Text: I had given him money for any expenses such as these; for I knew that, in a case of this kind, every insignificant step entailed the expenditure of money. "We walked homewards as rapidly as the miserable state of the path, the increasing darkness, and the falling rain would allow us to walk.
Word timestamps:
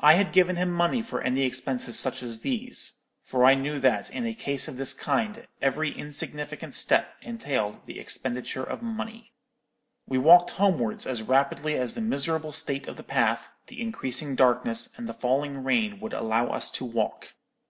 I 0.00 0.16
had 0.16 0.34
given 0.34 0.56
him 0.56 0.70
money 0.70 1.00
for 1.00 1.22
any 1.22 1.42
expenses 1.44 1.98
such 1.98 2.22
as 2.22 2.40
these; 2.40 3.00
for 3.22 3.46
I 3.46 3.54
knew 3.54 3.78
that, 3.78 4.10
in 4.10 4.26
a 4.26 4.34
case 4.34 4.68
of 4.68 4.76
this 4.76 4.92
kind, 4.92 5.46
every 5.62 5.88
insignificant 5.98 6.74
step 6.74 7.14
entailed 7.22 7.80
the 7.86 7.98
expenditure 7.98 8.62
of 8.64 8.82
money. 8.82 9.32
"We 10.06 10.18
walked 10.18 10.50
homewards 10.50 11.06
as 11.06 11.22
rapidly 11.22 11.74
as 11.74 11.94
the 11.94 12.02
miserable 12.02 12.52
state 12.52 12.86
of 12.86 12.96
the 12.98 13.02
path, 13.02 13.48
the 13.68 13.80
increasing 13.80 14.36
darkness, 14.36 14.90
and 14.98 15.08
the 15.08 15.14
falling 15.14 15.64
rain 15.64 16.00
would 16.00 16.12
allow 16.12 16.48
us 16.48 16.70
to 16.72 16.84
walk. 16.84 17.32